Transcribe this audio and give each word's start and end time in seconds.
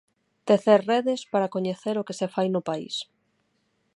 Tecer 0.47 0.79
redes 0.91 1.21
para 1.31 1.51
coñecer 1.55 1.95
o 1.97 2.05
que 2.07 2.17
se 2.19 2.27
fai 2.33 2.47
no 2.51 2.61
País. 2.69 2.95